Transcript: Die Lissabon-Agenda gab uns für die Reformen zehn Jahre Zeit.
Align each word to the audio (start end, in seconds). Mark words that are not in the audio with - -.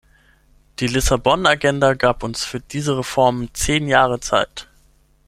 Die 0.79 0.87
Lissabon-Agenda 0.87 1.93
gab 1.93 2.23
uns 2.23 2.43
für 2.43 2.59
die 2.59 2.79
Reformen 2.79 3.53
zehn 3.53 3.87
Jahre 3.87 4.19
Zeit. 4.19 4.67